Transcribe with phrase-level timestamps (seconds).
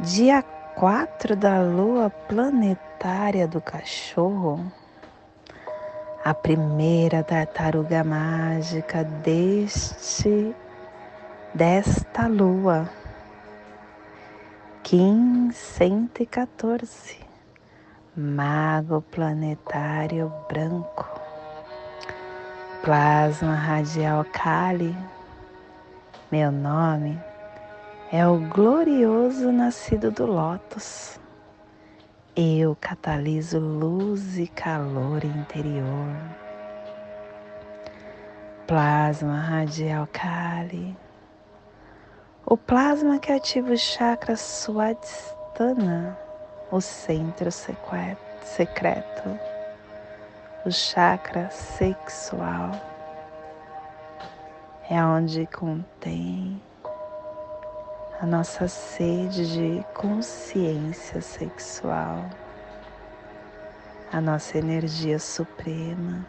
[0.00, 0.42] dia
[0.74, 4.60] 4 da lua planetária do cachorro,
[6.24, 10.54] a primeira tartaruga mágica deste
[11.54, 12.90] desta lua,
[14.82, 17.20] Kim 114,
[18.16, 21.08] mago planetário branco,
[22.82, 24.96] plasma radial Kali,
[26.32, 27.33] meu nome
[28.16, 31.18] é o glorioso nascido do Lótus.
[32.36, 36.14] Eu cataliso luz e calor interior.
[38.68, 40.96] Plasma radial Kali.
[42.46, 46.16] O plasma que ativa o chakra Swadhisthana,
[46.70, 49.40] o centro secreto,
[50.64, 52.80] o chakra sexual.
[54.88, 56.62] É onde contém
[58.20, 62.30] a nossa sede de consciência sexual,
[64.12, 66.24] a nossa energia suprema,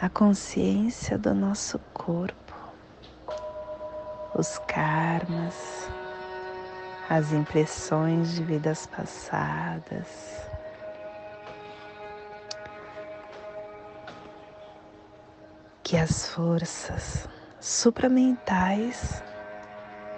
[0.00, 2.54] a consciência do nosso corpo,
[4.34, 5.88] os karmas,
[7.08, 10.42] as impressões de vidas passadas.
[15.84, 17.26] Que as forças
[17.60, 19.22] supramentais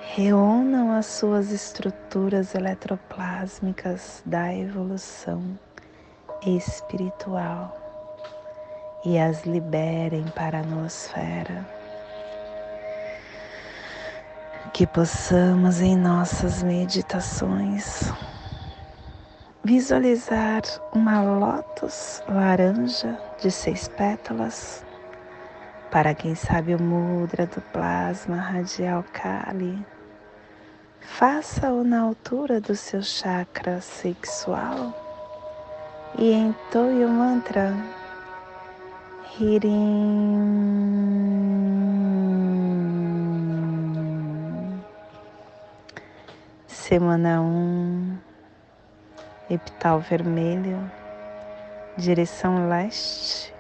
[0.03, 5.59] reúnam as suas estruturas eletroplásmicas da evolução
[6.45, 7.77] espiritual
[9.05, 11.67] e as liberem para a nosfera.
[14.73, 18.13] Que possamos em nossas meditações
[19.63, 20.63] visualizar
[20.93, 24.85] uma lótus laranja de seis pétalas
[25.91, 29.85] para quem sabe o mudra do plasma radial Kali
[31.01, 34.95] Faça-o na altura do seu chakra sexual.
[36.17, 37.75] E entoie o mantra.
[39.39, 40.41] Hirim.
[46.67, 48.19] Semana 1, um,
[49.49, 50.91] epital vermelho,
[51.97, 53.55] direção leste,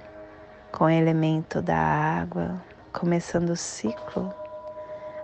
[0.72, 2.60] com elemento da água,
[2.92, 4.32] começando o ciclo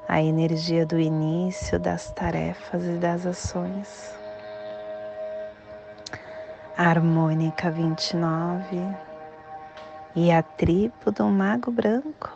[0.09, 4.15] a energia do início das tarefas e das ações.
[6.77, 8.81] A harmônica 29
[10.15, 12.31] e a tribo do Mago Branco,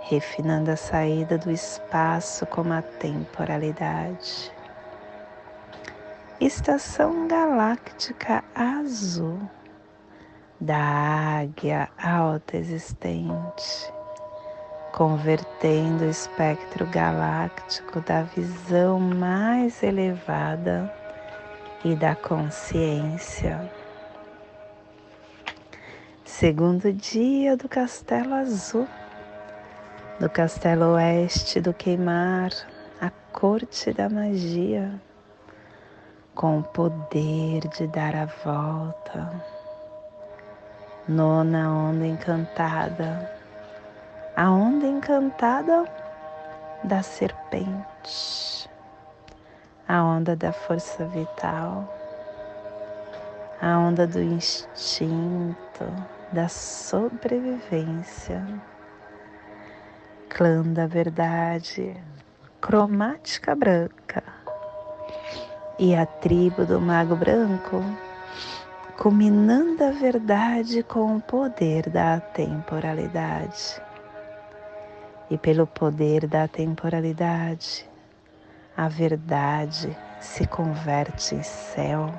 [0.00, 4.52] refinando a saída do espaço como a temporalidade.
[6.40, 9.38] Estação galáctica azul
[10.64, 13.92] da águia alta existente
[14.94, 20.88] convertendo o espectro galáctico da visão mais elevada
[21.84, 23.68] e da consciência.
[26.24, 28.86] Segundo dia do Castelo Azul,
[30.20, 32.52] do Castelo Oeste do Queimar,
[33.00, 34.94] a corte da magia,
[36.36, 39.53] com o poder de dar a volta.
[41.06, 43.30] Nona onda encantada.
[44.34, 45.84] A onda encantada
[46.82, 48.70] da serpente,
[49.86, 51.86] a onda da força vital,
[53.60, 55.84] a onda do instinto,
[56.32, 58.42] da sobrevivência,
[60.30, 61.94] clã da verdade,
[62.62, 64.22] cromática branca.
[65.78, 67.82] E a tribo do mago branco,
[68.96, 73.82] culminando a verdade com o poder da temporalidade
[75.28, 77.88] e pelo poder da temporalidade,
[78.76, 82.14] a verdade se converte em céu,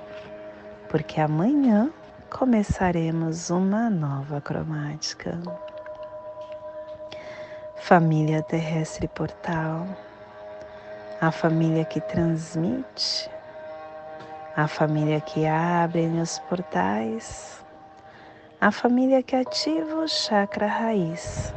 [0.89, 1.89] porque amanhã
[2.29, 5.39] começaremos uma nova cromática.
[7.77, 9.87] Família terrestre portal,
[11.21, 13.29] a família que transmite,
[14.55, 17.63] a família que abre os portais,
[18.61, 21.53] a família que ativa o chakra raiz.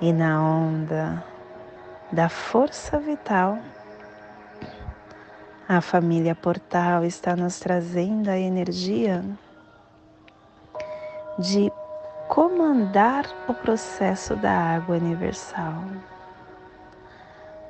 [0.00, 1.24] E na onda
[2.12, 3.58] da força vital,
[5.66, 9.24] A família Portal está nos trazendo a energia
[11.38, 11.72] de
[12.28, 15.82] comandar o processo da água universal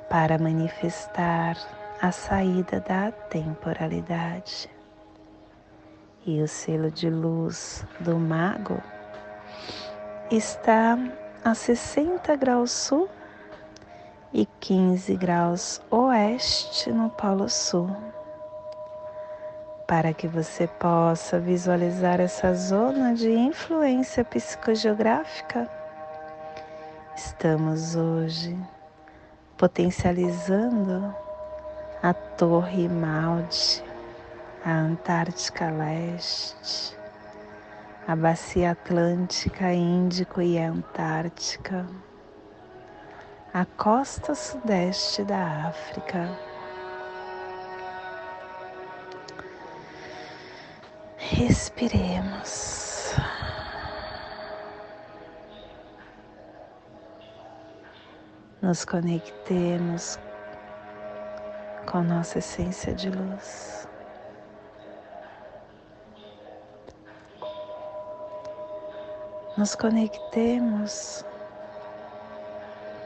[0.09, 1.55] para manifestar
[2.05, 4.69] a saída da temporalidade.
[6.23, 8.79] E o selo de luz do mago
[10.29, 10.99] está
[11.43, 13.09] a 60 graus sul
[14.31, 17.89] e 15 graus oeste no Polo Sul.
[19.87, 25.67] Para que você possa visualizar essa zona de influência psicogeográfica,
[27.15, 28.55] estamos hoje
[29.57, 31.24] potencializando
[32.05, 33.83] a Torre Malde,
[34.63, 36.95] a Antártica Leste,
[38.07, 41.87] a Bacia Atlântica, Índico e Antártica,
[43.51, 46.29] a costa sudeste da África.
[51.17, 53.15] Respiremos.
[58.61, 60.19] Nos conectemos
[61.95, 63.87] com nossa essência de luz.
[69.57, 71.23] nos conectemos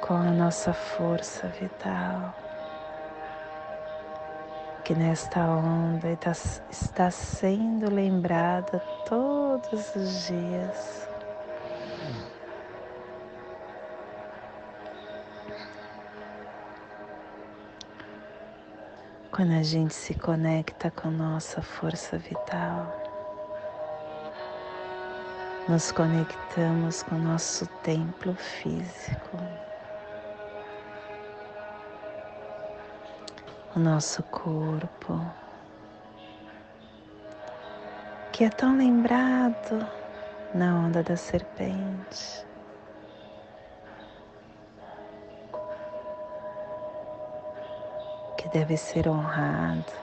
[0.01, 2.33] com a nossa força vital,
[4.83, 6.17] que nesta onda
[6.71, 11.08] está sendo lembrada todos os dias.
[19.39, 22.93] Quando a gente se conecta com nossa força vital,
[25.69, 29.37] nos conectamos com nosso templo físico,
[33.73, 35.17] o nosso corpo,
[38.33, 39.87] que é tão lembrado
[40.53, 42.48] na onda da serpente.
[48.51, 49.93] Deve ser honrado.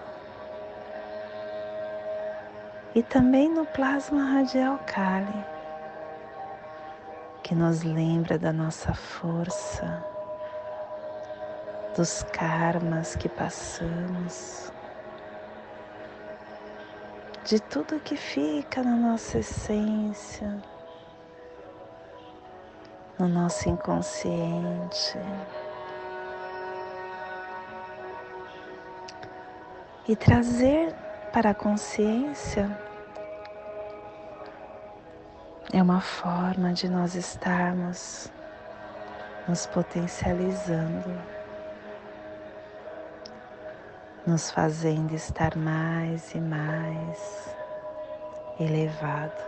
[2.95, 5.57] E também no plasma radial Kali
[7.47, 10.05] que nos lembra da nossa força,
[11.97, 14.73] dos karmas que passamos,
[17.45, 20.61] de tudo que fica na nossa essência,
[23.17, 25.17] no nosso inconsciente.
[30.09, 30.95] E trazer
[31.33, 32.71] para a consciência
[35.73, 38.31] é uma forma de nós estarmos
[39.49, 41.11] nos potencializando,
[44.25, 47.57] nos fazendo estar mais e mais
[48.61, 49.43] elevado.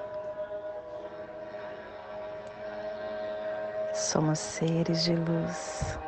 [3.94, 5.99] Somos seres de luz.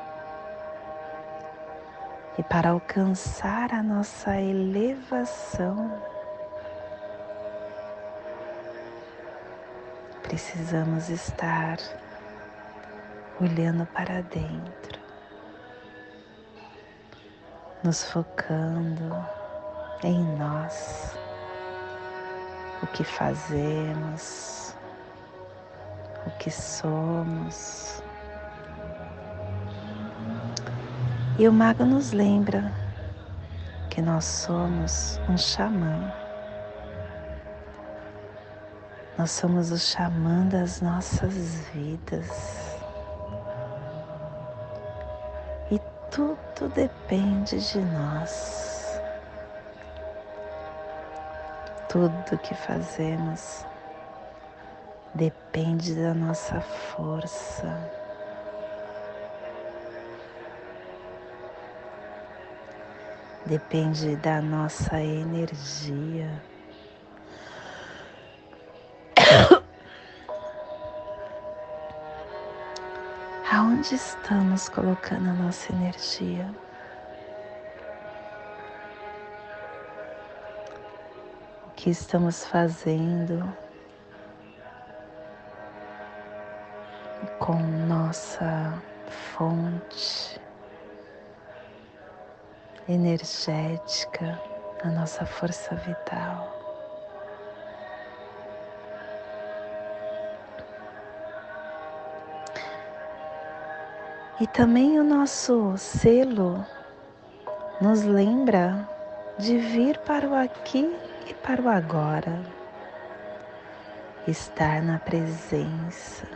[2.41, 6.01] E para alcançar a nossa elevação,
[10.23, 11.77] precisamos estar
[13.43, 14.99] olhando para dentro,
[17.85, 19.15] nos focando
[20.03, 21.15] em nós,
[22.83, 24.75] o que fazemos,
[26.27, 28.03] o que somos.
[31.39, 32.73] E o mago nos lembra
[33.89, 36.13] que nós somos um xamã.
[39.17, 41.35] Nós somos o xamã das nossas
[41.73, 42.79] vidas.
[45.71, 49.01] E tudo depende de nós.
[51.89, 53.65] Tudo que fazemos
[55.15, 58.00] depende da nossa força.
[63.47, 66.31] Depende da nossa energia.
[73.51, 76.55] Aonde estamos colocando a nossa energia?
[81.67, 83.43] O que estamos fazendo
[87.39, 90.39] com nossa fonte
[92.91, 94.41] energética,
[94.83, 96.57] a nossa força vital?
[104.41, 106.65] E também o nosso selo
[107.81, 108.89] nos lembra
[109.39, 110.91] de vir para o aqui
[111.27, 112.41] e para o agora,
[114.27, 116.27] estar na presença,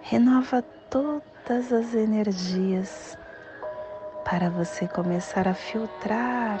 [0.00, 3.18] renova todas as energias
[4.28, 6.60] para você começar a filtrar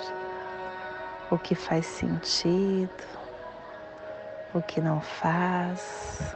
[1.28, 3.04] o que faz sentido,
[4.54, 6.32] o que não faz.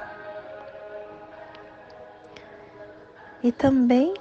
[3.45, 4.13] E também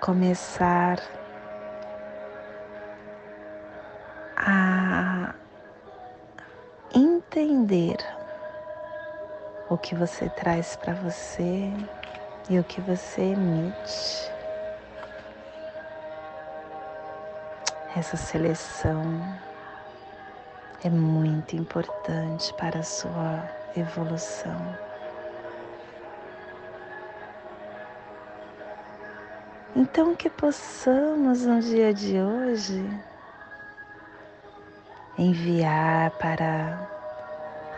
[0.00, 1.02] começar
[4.36, 5.34] a
[6.94, 7.96] entender
[9.68, 11.72] o que você traz para você
[12.48, 14.33] e o que você emite.
[17.96, 19.02] Essa seleção
[20.82, 24.56] é muito importante para a sua evolução.
[29.76, 32.84] Então, que possamos no dia de hoje
[35.16, 36.88] enviar para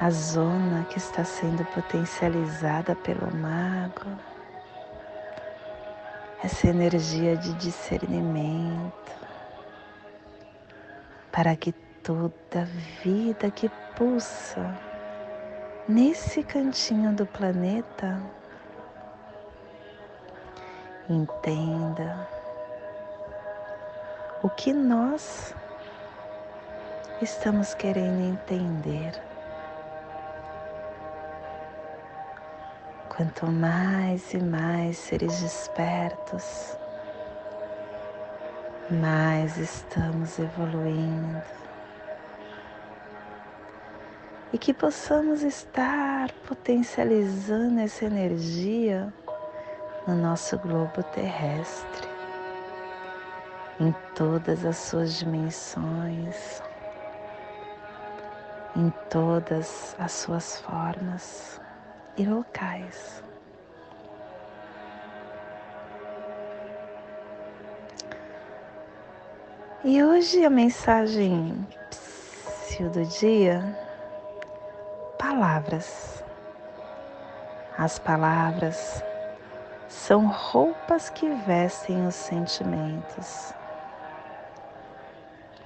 [0.00, 4.10] a zona que está sendo potencializada pelo mago
[6.42, 9.25] essa energia de discernimento,
[11.36, 11.70] para que
[12.02, 12.64] toda
[13.04, 14.74] vida que pulsa
[15.86, 18.18] nesse cantinho do planeta
[21.10, 22.26] entenda
[24.42, 25.54] o que nós
[27.20, 29.12] estamos querendo entender.
[33.14, 36.78] Quanto mais e mais seres despertos,
[38.90, 41.42] mais estamos evoluindo.
[44.52, 49.12] E que possamos estar potencializando essa energia
[50.06, 52.08] no nosso globo terrestre,
[53.80, 56.62] em todas as suas dimensões,
[58.76, 61.60] em todas as suas formas
[62.16, 63.22] e locais.
[69.84, 71.54] E hoje a mensagem
[72.80, 73.62] do dia,
[75.18, 76.24] palavras.
[77.76, 79.02] As palavras
[79.86, 83.54] são roupas que vestem os sentimentos.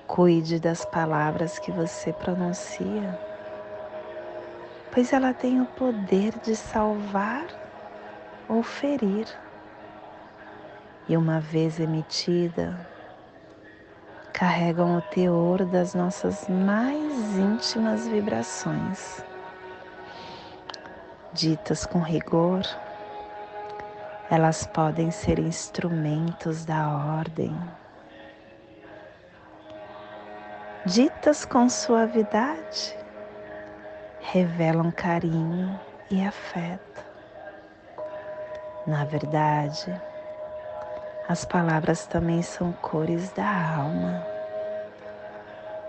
[0.07, 3.19] Cuide das palavras que você pronuncia,
[4.93, 7.47] pois ela tem o poder de salvar
[8.49, 9.27] ou ferir.
[11.09, 12.90] E uma vez emitida,
[14.41, 19.23] carregam o teor das nossas mais íntimas vibrações.
[21.35, 22.63] Ditas com rigor,
[24.31, 27.55] elas podem ser instrumentos da ordem.
[30.87, 32.97] Ditas com suavidade,
[34.21, 35.79] revelam carinho
[36.11, 37.05] e afeto.
[38.87, 40.01] Na verdade,
[41.31, 44.27] as palavras também são cores da alma,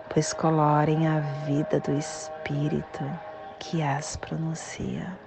[0.08, 3.04] pois colorem a vida do espírito
[3.58, 5.18] que as pronuncia.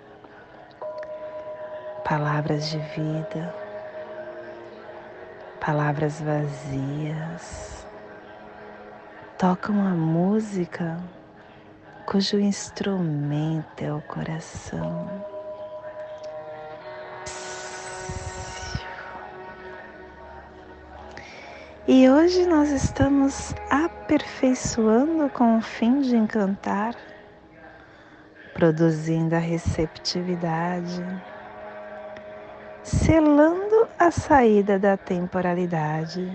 [2.05, 3.53] Palavras de vida,
[5.61, 7.85] palavras vazias,
[9.37, 10.97] tocam a música
[12.07, 15.11] cujo instrumento é o coração
[22.15, 26.95] hoje nós estamos aperfeiçoando com o fim de encantar,
[28.53, 31.03] produzindo a receptividade,
[32.85, 36.31] selando a saída da temporalidade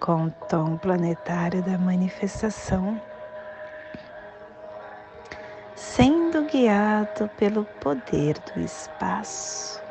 [0.00, 2.98] com o tom planetário da manifestação,
[5.74, 9.82] sendo guiado pelo poder do espaço.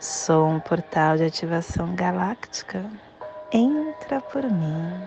[0.00, 2.82] Sou um portal de ativação galáctica.
[3.52, 5.00] Entra por mim.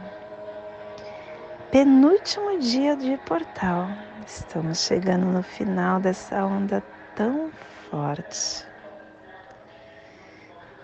[1.71, 3.87] Penúltimo dia de portal.
[4.25, 6.81] Estamos chegando no final dessa onda
[7.15, 7.51] tão
[7.89, 8.65] forte.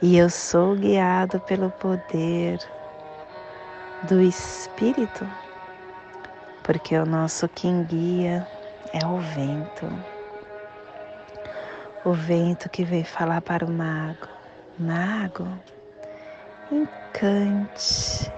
[0.01, 2.59] E eu sou guiado pelo poder
[4.03, 5.27] do Espírito,
[6.63, 8.47] porque o nosso quem guia
[8.93, 10.15] é o vento
[12.05, 14.27] o vento que veio falar para o mago:
[14.77, 15.47] Mago,
[16.71, 18.31] encante,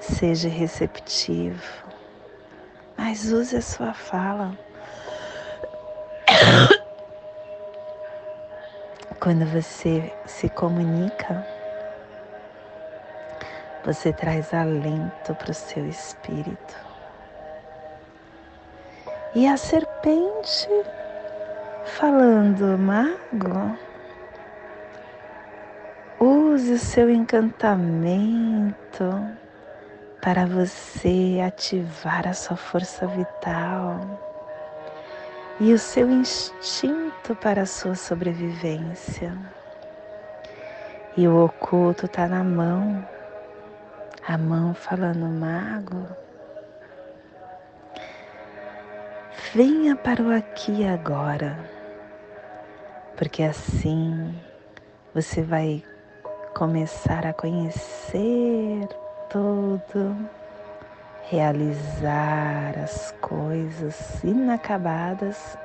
[0.00, 1.84] seja receptivo,
[2.96, 4.56] mas use a sua fala.
[9.20, 11.46] Quando você se comunica,
[13.84, 16.76] você traz alento para o seu espírito.
[19.34, 20.68] E a serpente
[21.84, 23.78] falando, mago,
[26.54, 28.74] use o seu encantamento
[30.22, 33.98] para você ativar a sua força vital
[35.58, 39.36] e o seu instinto para a sua sobrevivência.
[41.16, 43.04] E o oculto está na mão,
[44.24, 46.06] a mão falando, mago,
[49.52, 51.58] venha para o aqui e agora,
[53.16, 54.32] porque assim
[55.12, 55.82] você vai
[56.54, 58.88] começar a conhecer
[59.28, 60.16] tudo,
[61.24, 65.58] realizar as coisas inacabadas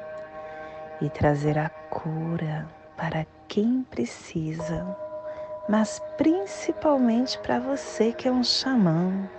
[0.99, 2.67] e trazer a cura
[2.97, 4.83] para quem precisa,
[5.69, 9.29] mas principalmente para você que é um xamã.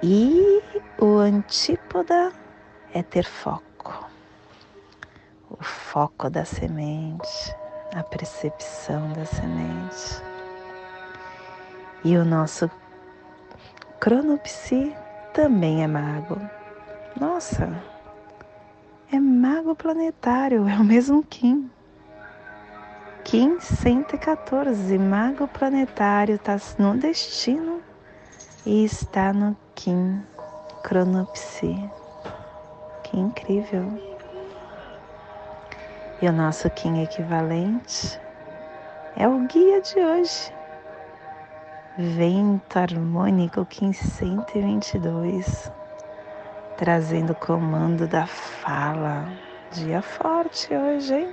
[0.00, 0.62] E
[0.96, 2.32] o antípoda
[2.94, 4.08] é ter foco.
[5.50, 7.59] O foco da semente,
[7.94, 10.22] a percepção da semente.
[12.04, 12.70] E o nosso
[13.98, 14.94] cronopsi
[15.34, 16.40] também é mago.
[17.18, 17.68] Nossa,
[19.12, 21.70] é mago planetário, é o mesmo Kim.
[23.24, 27.82] Kim 114, mago planetário, está no destino
[28.64, 30.22] e está no Kim
[30.82, 31.76] cronopsi.
[33.02, 34.09] Que incrível!
[36.22, 38.20] E o nosso Kim equivalente
[39.16, 40.60] é o guia de hoje
[42.02, 45.70] Vento harmônico 1522,
[46.78, 49.28] trazendo o comando da fala.
[49.72, 51.28] Dia forte hoje, hein?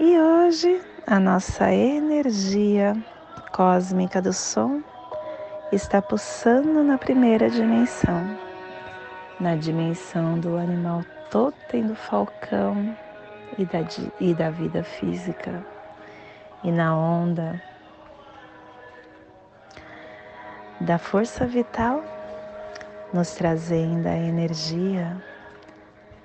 [0.00, 2.96] E hoje a nossa energia
[3.52, 4.82] cósmica do som
[5.70, 8.36] está pulsando na primeira dimensão,
[9.38, 12.96] na dimensão do animal totem do falcão
[13.58, 13.80] e da,
[14.20, 15.64] e da vida física,
[16.62, 17.60] e na onda
[20.80, 22.02] da força vital,
[23.12, 25.16] nos trazendo a energia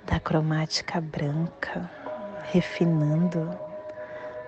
[0.06, 1.88] da cromática branca,
[2.52, 3.56] refinando,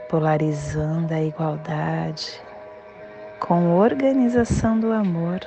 [0.08, 2.42] polarizando a igualdade
[3.38, 5.40] com organização do amor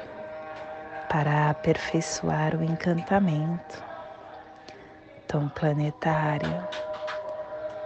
[1.09, 3.94] para aperfeiçoar o encantamento.
[5.35, 6.65] Tom planetário,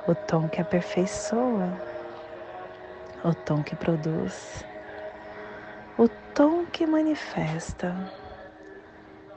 [0.07, 1.73] o tom que aperfeiçoa,
[3.23, 4.63] o tom que produz
[5.97, 8.13] o tom que manifesta,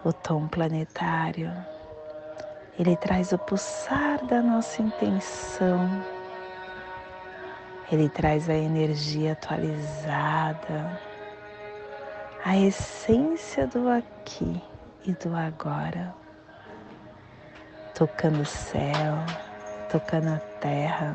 [0.05, 1.51] o tom planetário.
[2.79, 5.89] Ele traz o pulsar da nossa intenção,
[7.91, 11.01] ele traz a energia atualizada,
[12.45, 14.63] a essência do aqui
[15.07, 16.21] e do agora,
[17.95, 19.17] tocando o céu,
[19.91, 21.15] tocando a terra,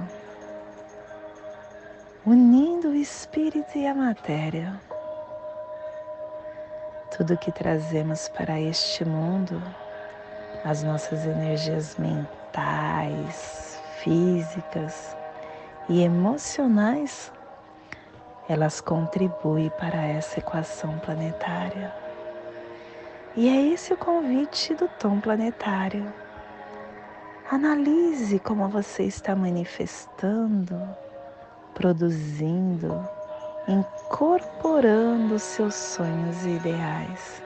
[2.25, 4.79] unindo o espírito e a matéria
[7.17, 9.59] tudo que trazemos para este mundo,
[10.63, 15.17] as nossas energias mentais, físicas
[15.89, 17.31] e emocionais,
[18.47, 21.91] elas contribuem para essa equação planetária.
[23.35, 26.13] E é esse o convite do tom planetário.
[27.49, 30.77] Analise como você está manifestando,
[31.73, 33.07] produzindo,
[33.69, 37.41] incorporando seus sonhos e ideais.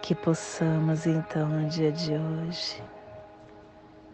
[0.00, 2.82] Que possamos então no dia de hoje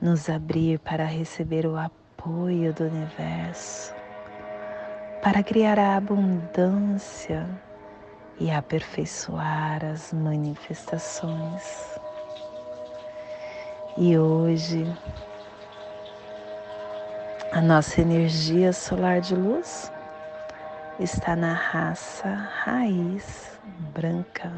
[0.02, 3.94] nos abrir para receber o apoio do universo,
[5.22, 7.48] para criar a abundância
[8.40, 12.04] e aperfeiçoar as manifestações.
[13.98, 14.86] E hoje
[17.50, 19.90] a nossa energia solar de luz
[21.00, 23.58] está na raça raiz
[23.94, 24.52] branca,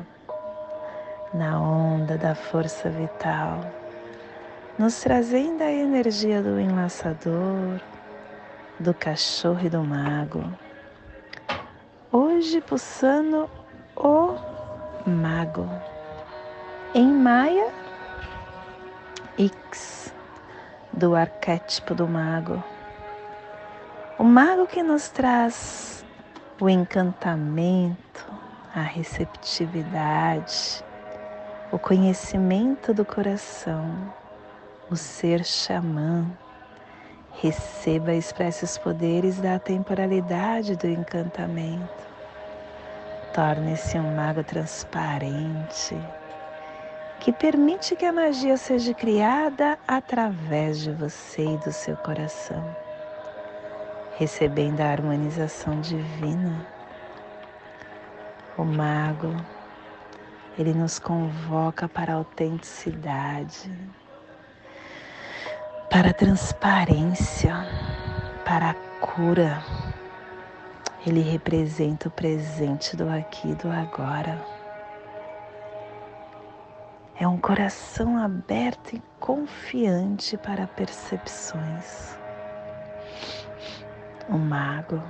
[1.33, 3.61] na onda da força vital,
[4.77, 7.81] nos trazendo a energia do enlaçador,
[8.81, 10.43] do cachorro e do mago.
[12.11, 13.49] Hoje pulsando
[13.95, 14.35] o
[15.09, 15.71] mago.
[16.93, 17.88] Em Maia,
[19.39, 20.13] X,
[20.93, 22.61] do arquétipo do mago
[24.19, 26.05] o mago que nos traz
[26.61, 28.27] o encantamento,
[28.75, 30.85] a receptividade,
[31.71, 34.13] o conhecimento do coração,
[34.91, 36.27] o ser xamã,
[37.41, 42.03] Receba e expresse os poderes da temporalidade do encantamento.
[43.33, 45.97] Torne-se um mago transparente
[47.21, 52.65] que permite que a magia seja criada através de você e do seu coração,
[54.17, 56.67] recebendo a harmonização divina.
[58.57, 59.35] O mago,
[60.59, 63.71] ele nos convoca para a autenticidade,
[65.91, 67.55] para a transparência,
[68.45, 69.63] para a cura.
[71.07, 74.58] Ele representa o presente do aqui e do agora.
[77.21, 82.17] É um coração aberto e confiante para percepções.
[84.29, 85.03] O mago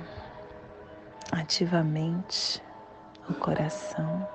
[1.31, 2.63] ativamente
[3.29, 4.27] o coração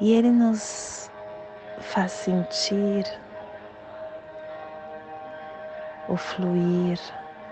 [0.00, 1.10] e ele nos
[1.80, 3.04] faz sentir
[6.08, 6.98] o fluir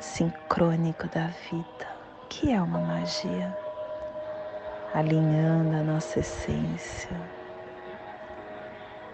[0.00, 1.86] sincrônico da vida,
[2.30, 3.54] que é uma magia,
[4.94, 7.08] alinhando a nossa essência.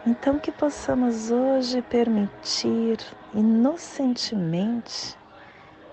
[0.07, 2.99] Então, que possamos hoje permitir
[3.35, 5.17] inocentemente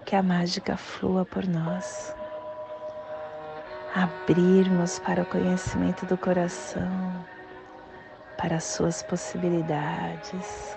[0.05, 2.13] que a mágica flua por nós,
[3.95, 7.25] abrirmos para o conhecimento do coração,
[8.37, 10.75] para as suas possibilidades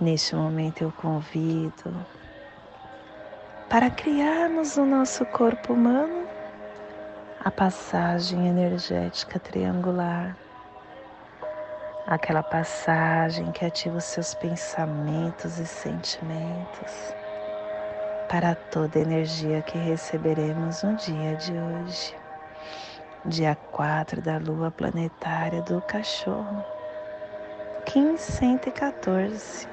[0.00, 2.06] Neste momento eu convido
[3.68, 6.26] para criarmos no nosso corpo humano
[7.44, 10.36] a passagem energética triangular,
[12.06, 17.14] aquela passagem que ativa os seus pensamentos e sentimentos.
[18.28, 22.16] Para toda a energia que receberemos no dia de hoje,
[23.26, 26.64] dia 4 da lua planetária do cachorro,
[27.94, 29.68] 1514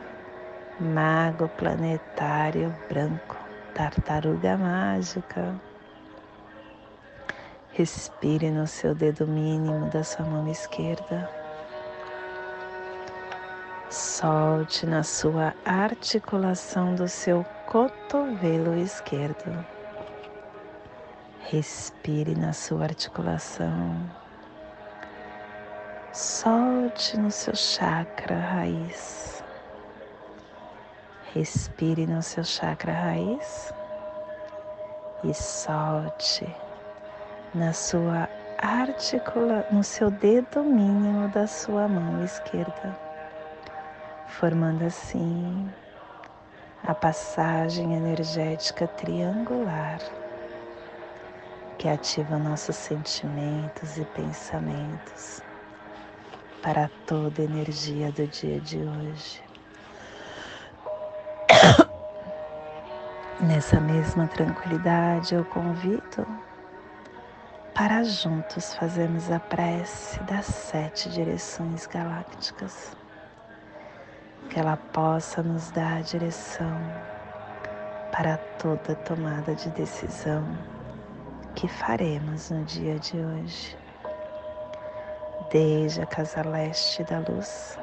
[0.80, 3.38] mago planetário branco,
[3.76, 5.60] tartaruga mágica.
[7.74, 11.30] Respire no seu dedo mínimo da sua mão esquerda.
[13.90, 19.66] Solte na sua articulação do seu cotovelo esquerdo.
[21.42, 24.10] Respire na sua articulação.
[26.14, 29.35] Solte no seu chakra raiz.
[31.36, 33.74] Respire no seu chakra raiz
[35.22, 36.48] e solte
[37.54, 42.98] na sua articula, no seu dedo mínimo da sua mão esquerda,
[44.28, 45.70] formando assim
[46.88, 50.00] a passagem energética triangular
[51.78, 55.42] que ativa nossos sentimentos e pensamentos
[56.62, 59.45] para toda a energia do dia de hoje.
[63.48, 66.26] Nessa mesma tranquilidade, eu convido
[67.76, 72.98] para juntos fazermos a prece das sete direções galácticas,
[74.50, 76.76] que ela possa nos dar a direção
[78.12, 80.44] para toda tomada de decisão
[81.54, 83.78] que faremos no dia de hoje.
[85.52, 87.78] Desde a casa leste da luz,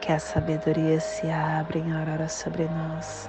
[0.00, 3.28] que a sabedoria se abra em aurora sobre nós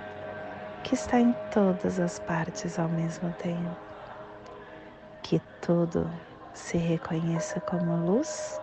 [0.83, 3.75] que está em todas as partes ao mesmo tempo.
[5.21, 6.09] Que tudo
[6.53, 8.59] se reconheça como luz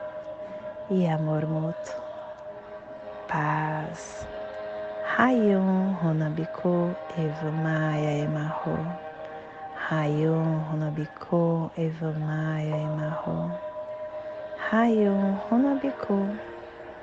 [0.90, 1.94] e amor mútuo.
[3.28, 4.26] Paz.
[5.16, 8.78] Rayon Runabiku Eva Maia Emarro.
[9.88, 13.50] Rayon Runabiku Eva Maia Emarro.
[14.70, 16.36] Rayon Runabiku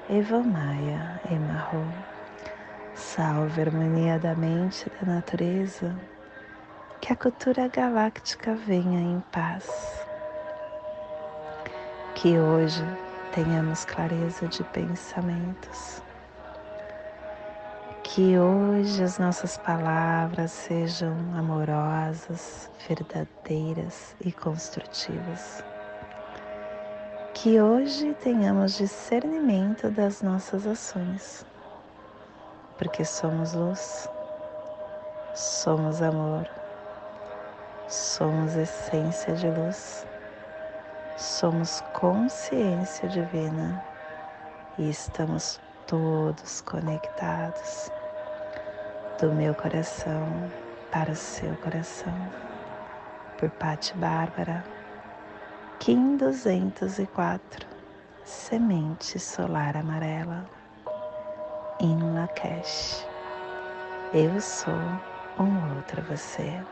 [0.10, 2.15] Eva Maia Emarro.
[2.96, 5.94] Salve a harmonia da mente e da natureza.
[7.02, 9.68] Que a cultura galáctica venha em paz.
[12.16, 12.82] Que hoje
[13.34, 16.02] tenhamos clareza de pensamentos.
[18.02, 25.62] Que hoje as nossas palavras sejam amorosas, verdadeiras e construtivas.
[27.34, 31.46] Que hoje tenhamos discernimento das nossas ações,
[32.78, 34.10] porque somos luz,
[35.34, 36.50] somos amor,
[37.88, 40.06] somos essência de luz
[41.18, 43.82] somos consciência divina
[44.78, 47.90] e estamos todos conectados
[49.20, 50.28] do meu coração
[50.92, 52.14] para o seu coração.
[53.38, 54.64] Por Pati Bárbara,
[55.80, 57.66] Kim 204,
[58.26, 60.46] Semente Solar Amarela,
[61.80, 63.08] em Lakesh.
[64.12, 65.00] Eu sou
[65.38, 66.66] um outro você.